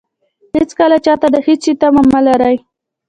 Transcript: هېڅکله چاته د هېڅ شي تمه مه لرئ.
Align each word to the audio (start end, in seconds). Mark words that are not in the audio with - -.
هېڅکله 0.55 0.97
چاته 1.05 1.27
د 1.33 1.37
هېڅ 1.47 1.59
شي 1.65 1.73
تمه 1.81 2.03
مه 2.11 2.19
لرئ. 2.25 2.55